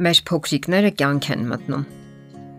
Մեր 0.00 0.20
փոքրիկները 0.24 0.90
կյանք 0.96 1.26
են 1.34 1.42
մտնում։ 1.50 1.82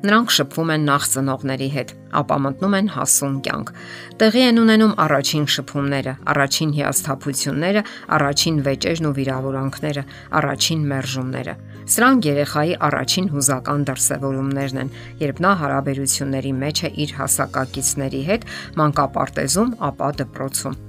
Նրանք 0.01 0.33
շփվում 0.35 0.71
են 0.73 0.83
նախ 0.85 1.05
ծնողների 1.13 1.69
հետ, 1.73 1.93
ապա 2.19 2.35
մտնում 2.41 2.75
են 2.77 2.89
հասուն 2.93 3.39
կյանք։ 3.47 3.71
Տեղի 4.21 4.43
են 4.49 4.59
ունենում 4.61 4.93
առաջին 5.05 5.47
շփումները, 5.55 6.13
առաջին 6.33 6.75
հիասթափությունները, 6.77 7.83
առաջին 8.17 8.61
վեճերն 8.67 9.09
ու 9.09 9.13
վիրավորանքները, 9.17 10.05
առաջին 10.41 10.85
մերժումները։ 10.93 11.57
Սրանք 11.95 12.29
երեխայի 12.29 12.77
առաջին 12.91 13.33
հուզական 13.33 13.89
դրսևորումներն 13.89 14.83
են, 14.85 14.93
երբ 15.25 15.43
նա 15.45 15.55
հարաբերությունների 15.65 16.53
մեջ 16.61 16.85
է 16.85 16.93
իր 17.05 17.17
հասակակիցների 17.21 18.23
հետ, 18.29 18.47
մանկապարտեզում, 18.81 19.75
ապա 19.89 20.13
դպրոցում 20.21 20.79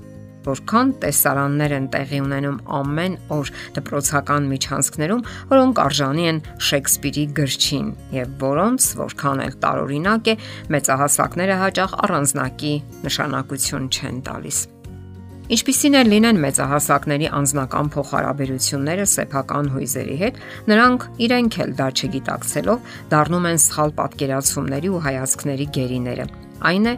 որքան 0.48 0.92
տեսարաններ 1.02 1.74
են 1.78 1.86
տեղի 1.94 2.20
ունենում 2.26 2.58
ամեն 2.80 3.16
օր 3.36 3.52
դպրոցական 3.78 4.50
միջանցքներում, 4.52 5.24
որոնք 5.52 5.82
արժանի 5.86 6.28
են 6.32 6.42
Շեքսպիրի 6.72 7.24
գրչին 7.38 7.88
եւ 8.18 8.36
որոնց 8.42 8.90
որքան 9.02 9.42
էլ 9.46 9.56
տարօրինակ 9.64 10.30
է, 10.32 10.36
մեծահասակները 10.76 11.58
հաճախ 11.62 11.98
առանձնակի 12.06 12.76
նշանակություն 13.08 13.90
չեն 13.92 14.22
տալիս։ 14.28 14.60
Ինչպիսին 15.52 15.96
են 15.98 16.08
լինեն 16.08 16.38
մեծահասակների 16.42 17.26
անձնական 17.36 17.88
փոխհարաբերությունները 17.92 19.06
սեփական 19.12 19.66
հույզերի 19.74 20.14
հետ, 20.22 20.38
նրանք 20.70 21.06
իրենք 21.26 21.58
էլ 21.64 21.74
դա 21.80 21.88
չգիտակցելով 21.92 22.94
դառնում 23.12 23.48
են 23.50 23.60
սխալ 23.66 23.92
պատկերացումների 23.98 24.92
ու 24.92 25.02
հայացքների 25.08 25.66
գերիները։ 25.76 26.26
Այն 26.72 26.88
է, 26.88 26.94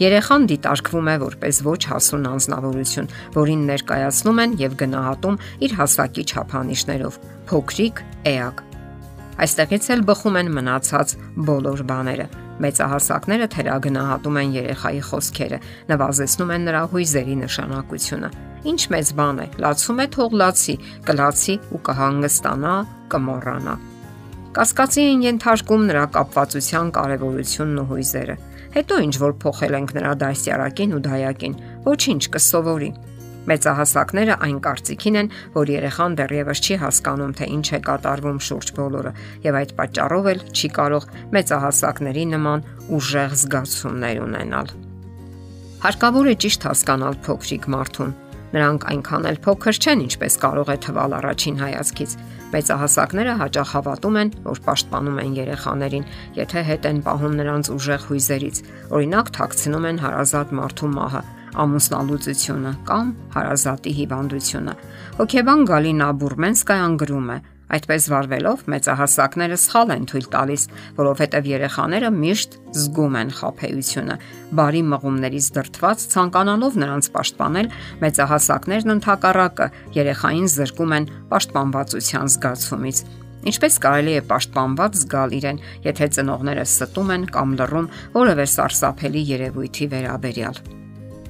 Երեխան 0.00 0.46
դիտարկվում 0.48 1.08
է 1.12 1.14
որպես 1.20 1.56
ոչ 1.66 1.80
հասուն 1.90 2.22
անznավորություն, 2.30 3.08
որին 3.34 3.64
ներկայացնում 3.68 4.38
են 4.44 4.54
եւ 4.56 4.76
գնահատում 4.80 5.36
իր 5.66 5.74
հասակի 5.76 6.24
չափանիշներով՝ 6.30 7.18
փոքրիկ, 7.50 8.00
էակ։ 8.30 8.62
Այստեղից 9.44 9.90
էլ 9.92 10.04
բխում 10.08 10.38
են 10.40 10.48
մնացած 10.56 11.12
բոլոր 11.50 11.82
բաները։ 11.90 12.26
Մեծահասակները 12.64 13.46
թերագնահատում 13.52 14.40
են 14.40 14.56
երեխայի 14.56 15.02
խոսքերը, 15.10 15.58
նվազեցնում 15.92 16.50
են 16.56 16.66
նրա 16.70 16.82
հույզերի 16.96 17.36
նշանակությունը։ 17.44 18.30
Ինչ 18.70 18.80
մեծ 18.92 19.12
բան 19.20 19.40
է, 19.40 19.46
լացում 19.64 20.00
է 20.00 20.06
թող 20.16 20.36
լացի, 20.40 20.74
կլացի 21.08 21.54
ու 21.76 21.80
կհանգստանա, 21.88 22.74
կմոռանա։ 23.12 23.74
Կասկածի 24.50 25.02
են 25.06 25.20
ենթարկում 25.28 25.82
նրա 25.88 26.04
կապվածության 26.16 26.88
կարևորությունն 26.96 27.80
ու 27.80 27.90
հույզերը 27.90 28.36
Հետո 28.70 28.96
ինչ 29.02 29.14
որ 29.18 29.32
փոխել 29.42 29.76
ենք 29.80 29.92
նրա 29.96 30.10
դասյարակին 30.20 30.92
ու 30.94 31.00
դայակին, 31.06 31.54
ոչինչ 31.86 32.22
կսովորի։ 32.36 32.90
Մեծահասակները 33.50 34.36
այն 34.46 34.58
կարծիքին 34.66 35.18
են, 35.20 35.30
որ 35.56 35.72
երեխան 35.74 36.16
դեռևս 36.20 36.60
չի 36.60 36.76
հասկանում, 36.84 37.32
թե 37.40 37.48
ինչ 37.56 37.66
է 37.66 37.80
կատարվում 37.88 38.40
շուրջ 38.46 38.72
բոլորը, 38.78 39.12
եւ 39.48 39.58
այդ 39.60 39.74
պատճառով 39.80 40.28
էլ 40.30 40.44
չի 40.54 40.70
կարող 40.76 41.08
մեծահասակների 41.34 42.24
նման 42.36 42.64
ուժեղ 43.00 43.36
զգացումներ 43.42 44.22
ունենալ։ 44.28 44.74
Հարկավոր 45.80 46.30
է 46.30 46.34
ճիշտ 46.44 46.66
հասկանալ 46.70 47.14
փոքրիկ 47.26 47.68
մարդուն, 47.74 48.12
Նրանք 48.50 48.86
այնքան 48.90 49.26
էլ 49.30 49.36
փոքր 49.44 49.76
չեն, 49.80 50.00
ինչպես 50.06 50.36
կարող 50.42 50.70
է 50.70 50.76
թվալ 50.84 51.12
առաջին 51.20 51.60
հայացքից։ 51.60 52.14
Մեծահասակները 52.50 53.34
հաճախ 53.40 53.74
հավատում 53.76 54.16
են, 54.20 54.32
որ 54.42 54.60
պաշտպանում 54.66 55.20
են 55.22 55.36
երեխաներին, 55.38 56.08
եթե 56.40 56.64
հետ 56.70 56.88
են 56.90 56.98
պահում 57.06 57.36
նրանց 57.40 57.70
ուժեղ 57.76 58.06
հույզերից։ 58.10 58.56
Օրինակ, 58.90 59.30
թաքցնում 59.38 59.86
են 59.90 60.02
հարազատ 60.02 60.54
մարդու 60.58 60.90
մահը, 60.98 61.22
ամուսնալուծությունը 61.60 62.72
կամ 62.90 63.14
հարազատի 63.38 63.92
հիվանդությունը։ 64.00 64.74
Հոկեբան 65.20 65.64
Գալինա 65.70 66.08
Բուրմենսկայան 66.20 66.94
գրում 67.00 67.30
է. 67.30 67.38
Այդպես 67.70 68.06
վարվելով 68.10 68.62
մեծահասակները 68.72 69.58
սխալ 69.62 69.92
են 69.94 70.06
թույլ 70.10 70.26
տալիս, 70.34 70.64
որովհետև 70.96 71.48
երեխաները 71.50 72.10
միշտ 72.16 72.56
զգում 72.80 73.18
են 73.20 73.30
խափեությունը։ 73.38 74.16
Բարի 74.58 74.82
մղումներից 74.90 75.48
դրթված 75.60 76.04
ցանկանալով 76.14 76.78
նրանց 76.82 77.10
պաշտպանել, 77.14 77.70
մեծահասակներն 78.02 78.94
ընդհակառակը 78.96 79.70
երեխային 80.00 80.50
զրկում 80.56 80.96
են 80.98 81.08
պաշտպանվածության 81.30 82.34
զգացումից։ 82.34 83.04
Ինչպես 83.50 83.78
կարելի 83.80 84.16
է 84.18 84.24
պաշտպանված 84.28 84.98
զգալ 85.00 85.38
իրեն, 85.38 85.62
եթե 85.86 86.10
ծնողները 86.18 86.66
ստում 86.66 87.14
են 87.14 87.24
կամ 87.38 87.56
լռում 87.62 87.88
որևէ 88.18 88.46
սարսափելի 88.56 89.24
երևույթի 89.30 89.90
վերաբերյալ։ 89.94 90.62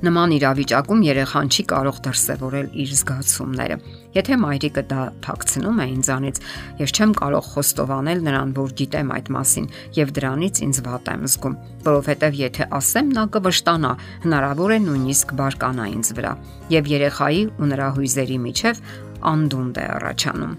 Նման 0.00 0.32
իրավիճակում 0.32 1.00
երեխան 1.04 1.50
չի 1.52 1.62
կարող 1.68 1.96
դրսևորել 2.06 2.68
իր 2.80 2.92
զգացումները։ 2.96 3.76
Եթե 4.16 4.38
մայրիկը 4.40 4.84
դա 4.88 5.00
թաքցնում 5.26 5.82
է 5.84 5.86
ինձանից, 5.90 6.40
ես 6.80 6.94
չեմ 6.96 7.12
կարող 7.20 7.50
խոստովանել 7.50 8.22
նրան, 8.24 8.54
որ 8.56 8.72
գիտեմ 8.80 9.12
այդ 9.16 9.28
մասին 9.36 9.68
եւ 10.00 10.14
դրանից 10.16 10.62
ինձ 10.64 10.80
վատ 10.88 11.12
եմ 11.12 11.28
զգում, 11.34 11.58
որովհետեւ 11.84 12.40
եթե 12.40 12.68
ասեմ, 12.80 13.12
նա 13.20 13.24
կվշտանա, 13.36 13.92
հնարավոր 14.24 14.72
է 14.72 14.80
նույնիսկ 14.88 15.36
բարկանա 15.36 15.86
ինձ 16.00 16.12
վրա 16.16 16.32
եւ 16.80 16.92
երեխայի 16.96 17.42
ու 17.60 17.70
նրա 17.76 17.88
հույզերի 18.00 18.38
միջև 18.48 18.84
անդունդ 19.36 19.84
է 19.84 19.86
առաջանում։ 20.00 20.52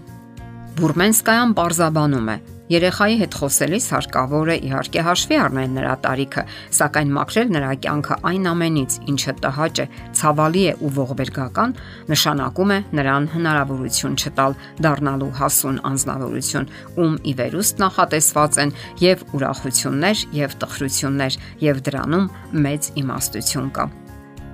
Բուրմենսկայան 0.78 1.50
պարզաբանում 1.58 2.28
է. 2.30 2.36
Երեխայի 2.70 3.16
հետ 3.20 3.36
խոսելիս 3.40 3.86
հարկավոր 3.92 4.50
է 4.52 4.56
իհարկե 4.68 5.02
հաշվի 5.06 5.38
առնել 5.42 5.72
նրա 5.76 5.94
տարիքը, 6.04 6.42
սակայն 6.78 7.10
մաքրել 7.16 7.48
նրա 7.56 7.70
կյանքը 7.82 8.18
այն 8.30 8.46
ամենից, 8.52 8.98
ինչը 9.12 9.34
տհաճ 9.42 9.80
է, 9.82 9.86
ցավալի 10.20 10.62
է 10.62 10.74
ու 10.78 10.92
ողբերգական, 10.98 11.74
նշանակում 12.12 12.72
է 12.72 12.78
նրան 13.02 13.26
հնարավորություն 13.34 14.18
չտալ 14.22 14.56
դառնալու 14.86 15.32
հասուն 15.42 15.80
անznավորություն, 15.92 16.70
ում 17.02 17.16
ի 17.22 17.34
վերուստ 17.42 17.82
նախատեսված 17.82 18.60
են 18.62 18.76
եւ 19.02 19.26
ուրախություններ, 19.36 20.24
եւ 20.42 20.56
տխրություններ, 20.62 21.42
եւ 21.66 21.84
դրանում 21.90 22.30
մեծ 22.62 22.94
իմաստություն 23.02 23.74
կա։ 23.76 23.90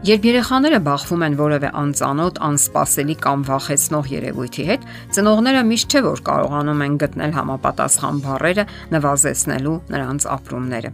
Երբ 0.07 0.27
երեխաները 0.29 0.79
բախվում 0.87 1.23
են 1.27 1.37
որևէ 1.39 1.69
անծանոթ, 1.75 2.37
անսպասելի 2.47 3.15
կամ 3.19 3.41
վախեցնող 3.49 4.11
երևույթի 4.13 4.67
հետ, 4.69 4.85
ծնողները 5.17 5.63
միշտ 5.71 5.97
չէ 5.97 6.03
որ 6.07 6.21
կարողանում 6.29 6.85
են 6.87 6.99
գտնել 7.03 7.35
համապատասխան 7.35 8.21
բառերը 8.29 8.65
նվազեցնելու 8.95 9.75
նրանց 9.95 10.29
ապրումները։ 10.39 10.93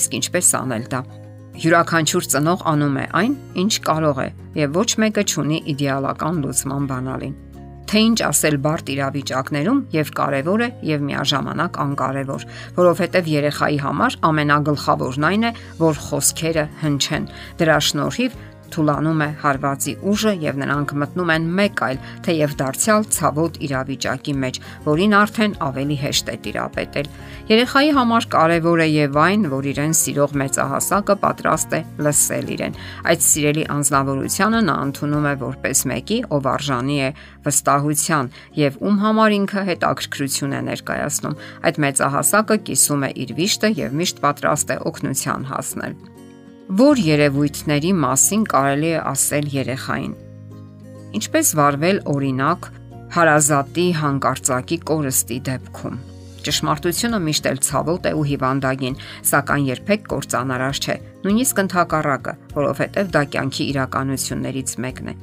Իսկ 0.00 0.16
ինչպես 0.20 0.52
անել 0.62 0.88
դա։ 0.96 1.02
Յուրաքանչյուր 1.58 2.30
ծնող 2.32 2.64
անում 2.72 2.96
է 2.96 3.04
այն, 3.20 3.36
ինչ 3.68 3.72
կարող 3.84 4.22
է, 4.24 4.28
եւ 4.64 4.80
ոչ 4.80 4.88
մեկը 5.04 5.26
չունի 5.28 5.60
իդեալական 5.74 6.40
լուծման 6.46 6.88
բանալին 6.88 7.36
թե 7.88 8.00
ինչ 8.08 8.18
ասել 8.28 8.56
բարդ 8.64 8.90
իրավիճակներում 8.94 9.78
եւ 9.94 10.10
կարեւոր 10.18 10.64
է 10.64 10.68
եւ 10.88 11.04
միաժամանակ 11.08 11.78
անկարևոր, 11.84 12.44
որովհետեւ 12.78 13.30
երեխայի 13.32 13.78
համար 13.84 14.18
ամենագլխավորն 14.28 15.28
այն 15.28 15.48
է, 15.48 15.52
որ 15.80 16.02
խոսքերը 16.08 16.64
հնչեն։ 16.82 17.28
Դրա 17.62 17.78
շնորհիվ 17.88 18.36
թուլանում 18.74 19.22
է 19.24 19.28
հարվածի 19.42 19.94
ուժը 20.12 20.32
եւ 20.44 20.58
նրանք 20.62 20.94
մտնում 21.02 21.32
են 21.34 21.48
մեկ 21.58 21.82
այլ, 21.88 22.00
թեև 22.26 22.54
դարձյալ 22.58 23.06
ցավոտ 23.16 23.58
իրավիճակի 23.68 24.34
մեջ, 24.44 24.60
որին 24.88 25.16
արդեն 25.18 25.56
ավելի 25.68 25.96
հեշտ 26.02 26.32
է 26.32 26.36
տիրապետել։ 26.46 27.10
Երեխայի 27.48 27.92
համար 27.96 28.26
կարևոր 28.34 28.82
է 28.84 28.88
եւ 28.88 29.18
այն, 29.24 29.46
որ 29.48 29.68
իրեն 29.72 29.94
սիրող 29.98 30.34
մեծահասակը 30.42 31.16
պատրաստ 31.22 31.76
է 31.78 31.80
լսել 32.04 32.52
իրեն։ 32.58 32.76
Այդ 33.08 33.24
սիրելի 33.28 33.64
անznավորությունը 33.78 34.60
նա 34.68 34.76
ընդունում 34.88 35.28
է 35.28 35.34
որպես 35.44 35.82
մեկի, 35.92 36.18
ով 36.36 36.50
արժանի 36.52 36.98
է 37.08 37.10
վստահության 37.48 38.30
եւ 38.58 38.78
ում 38.84 39.00
համար 39.06 39.38
ինքը 39.38 39.64
հետաքրքրություն 39.72 40.58
է 40.58 40.62
ներկայացնում։ 40.68 41.40
Այդ 41.64 41.82
մեծահասակը 41.88 42.60
կիսում 42.68 43.08
է 43.08 43.10
իր 43.24 43.34
վիշտը 43.40 43.74
եւ 43.80 43.98
միշտ 44.02 44.22
պատրաստ 44.28 44.76
է 44.76 44.80
օգնության 44.92 45.52
հասնել 45.54 46.17
որ 46.68 47.00
երևույթների 47.00 47.90
մասին 47.96 48.42
կարելի 48.44 48.88
է 48.92 48.98
ասել 49.08 49.46
երեխային։ 49.54 50.10
Ինչպես 51.16 51.52
վարվել 51.56 52.00
օրինակ 52.12 52.68
հարազատի 53.14 53.86
հանկարծակի 54.02 54.78
կորստի 54.90 55.38
դեպքում։ 55.48 55.96
Ճշմարտությունը 56.48 57.20
միշտ 57.24 57.48
էլ 57.52 57.62
ցավոտ 57.68 58.10
է 58.10 58.12
ու 58.18 58.26
հիվանդագին, 58.32 59.00
սակայն 59.32 59.64
երբեք 59.72 60.04
կործանարար 60.12 60.82
չէ, 60.84 60.98
նույնիսկ 61.24 61.64
ընդհակառակը, 61.64 62.36
որովհետև 62.58 63.10
դա 63.16 63.24
կյանքի 63.32 63.70
իրականություններից 63.72 64.76
մեկն 64.84 65.08
է։ 65.08 65.16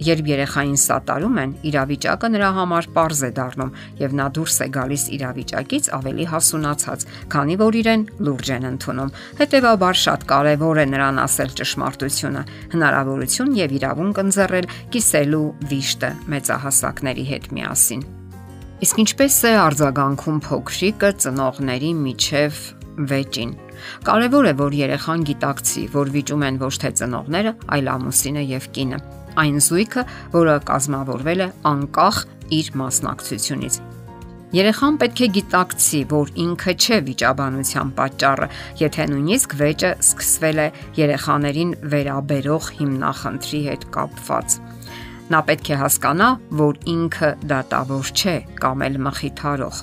Երբ 0.00 0.28
երեխային 0.30 0.78
սատարում 0.80 1.38
են, 1.42 1.50
իրավիճակը 1.68 2.28
նրա 2.32 2.48
համար 2.56 2.86
པարզ 2.94 3.18
է 3.26 3.28
դառնում 3.36 3.72
եւ 4.00 4.14
նա 4.16 4.28
դուրս 4.36 4.56
է 4.64 4.68
գալիս 4.76 5.04
իրավիճակից 5.16 5.88
ավելի 5.96 6.26
հասունացած, 6.30 7.04
քանի 7.34 7.56
որ 7.60 7.78
իրեն 7.80 8.06
լուրջ 8.24 8.52
են 8.56 8.64
ընդունում։ 8.70 9.12
Հետևաբար 9.40 10.00
շատ 10.00 10.24
կարեւոր 10.32 10.80
է 10.80 10.86
նրան 10.94 11.20
ասել 11.20 11.52
ճշմարտությունը, 11.60 12.42
հնարավորություն 12.72 13.52
եւ 13.60 13.76
իրավունք 13.76 14.22
ընձեռել 14.24 14.70
կիսելու 14.96 15.44
վիշտը 15.68 16.10
մեծահասակների 16.32 17.24
հետ 17.30 17.52
միասին։ 17.60 18.04
Իսկ 18.80 19.00
ինչպես 19.04 19.34
է 19.44 19.54
արձագանքում 19.60 20.38
փոքրիկը 20.48 21.10
ծնողների 21.20 21.92
միջև 22.00 22.64
վեճին։ 23.10 23.52
Կարևոր 24.08 24.48
է, 24.48 24.52
որ 24.60 24.76
երեխան 24.80 25.22
գիտակցի, 25.28 25.86
որ 25.92 26.12
վիճում 26.16 26.44
են 26.48 26.60
ոչ 26.64 26.74
թե 26.80 26.90
ծնողները, 27.00 27.54
այլ 27.76 27.94
ամուսինը 27.96 28.44
եւ 28.56 28.68
կինը 28.76 29.00
այն 29.40 29.62
զույգը, 29.66 30.04
որը 30.34 30.56
կազմավորվել 30.70 31.40
է 31.46 31.48
անկախ 31.70 32.20
իր 32.60 32.70
մասնակցությունից։ 32.80 33.80
Երեխան 34.50 34.96
պետք 34.98 35.20
է 35.22 35.26
գիտակցի, 35.36 35.98
որ 36.10 36.30
ինքը 36.42 36.72
չէ 36.74 36.96
վիճաբանության 37.06 37.90
պատճառը, 38.00 38.48
եթե 38.80 39.04
նույնիսկ 39.12 39.52
վեճը 39.60 39.90
սկսվել 40.02 40.58
է 40.58 40.66
երեխաներին 40.98 41.74
վերաբերող 41.92 42.70
հիմնախնդրի 42.80 43.60
հետ 43.68 43.86
կապված։ 43.94 44.58
Նա 45.30 45.40
պետք 45.46 45.70
է 45.70 45.78
հասկանա, 45.84 46.28
որ 46.58 46.82
ինքը 46.90 47.30
դատավոր 47.54 48.10
չէ 48.10 48.36
կամ 48.58 48.82
էլ 48.88 48.96
մխիթարող։ 49.06 49.82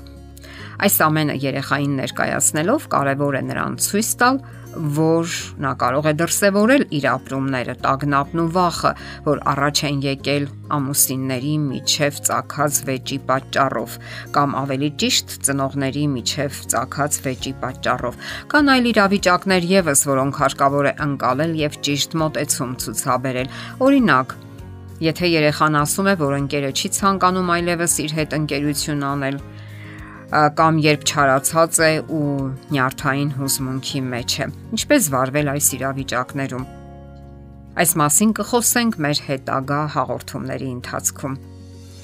Այս 0.77 0.97
ամենը 1.07 1.35
երեխային 1.47 1.93
ներկայացնելով 2.01 2.91
կարևոր 2.91 3.37
է 3.39 3.43
նրան 3.47 3.77
ցույց 3.87 4.09
տալ, 4.19 4.41
որ 4.77 5.33
նա 5.63 5.71
կարող 5.81 6.07
է 6.09 6.13
դրսևորել 6.21 6.83
իր 6.97 7.05
ապրումները, 7.11 7.75
տագնապն 7.83 8.41
ու 8.43 8.47
վախը, 8.57 8.91
որ 9.27 9.41
առաջ 9.53 9.81
են 9.89 9.99
եկել 10.05 10.47
ամուսինների 10.77 11.53
միջև 11.67 12.19
ցակած 12.29 12.79
վեճի 12.87 13.19
պատճառով 13.29 13.99
կամ 14.37 14.57
ավելի 14.61 14.89
ճիշտ 15.03 15.37
ծնողների 15.47 16.05
միջև 16.15 16.59
ցակած 16.73 17.21
վեճի 17.27 17.53
պատճառով։ 17.61 18.19
Կան 18.53 18.73
այլ 18.77 18.91
իրավիճակներ 18.93 19.69
եւս, 19.77 20.03
որոնք 20.11 20.41
հարկավոր 20.43 20.91
է 20.91 20.97
անցալել 21.07 21.55
եւ 21.67 21.79
ճիշտ 21.87 22.19
մոտեցում 22.23 22.75
ցուցաբերել։ 22.83 23.55
Օրինակ, 23.87 24.37
Եթե 24.97 25.27
երեխան 25.29 25.75
ասում 25.77 26.07
է, 26.09 26.13
որ 26.17 26.31
ընկերը 26.39 26.69
չի 26.73 26.89
ցանկանում 26.95 27.49
այլևս 27.53 27.97
իր 28.01 28.13
հետ 28.17 28.31
ընկերություն 28.33 29.03
անել, 29.05 29.35
կամ 30.27 30.79
երբ 30.83 31.03
չարացած 31.07 31.77
է 31.87 31.91
ու 32.11 32.23
նյարդային 32.75 33.29
հուզմունքի 33.37 34.01
մեջ 34.11 34.33
է։ 34.43 34.47
Ինչպես 34.75 35.05
վարվել 35.13 35.51
այս 35.53 35.67
իրավիճակներում։ 35.77 36.65
Այս 37.77 37.91
մասին 38.01 38.33
կխոսենք 38.41 38.97
մեր 39.05 39.21
հետագա 39.27 39.79
հաղորդումների 39.95 40.67
ընթացքում։ 40.77 41.37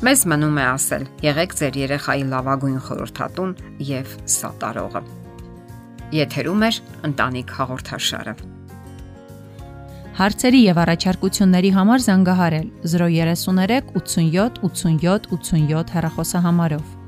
Մեզ 0.04 0.24
մնում 0.32 0.58
է 0.60 0.66
ասել. 0.70 1.04
եղեք 1.24 1.52
ձեր 1.60 1.76
երեխայի 1.84 2.24
լավագույն 2.32 2.80
խորհրդատուն 2.88 3.52
եւ 3.92 4.16
սատարողը։ 4.38 5.04
Եթերում 6.14 6.64
է 6.64 6.72
ընտանիք 7.10 7.54
հաղորդաշարը։ 7.60 8.34
Հարցերի 10.14 10.60
եւ 10.64 10.78
առաջարկությունների 10.84 11.72
համար 11.74 12.04
զանգահարել 12.08 12.68
033 12.86 13.96
87 13.98 14.60
87 14.64 15.32
87 15.34 15.96
հեռախոսահամարով։ 15.96 17.03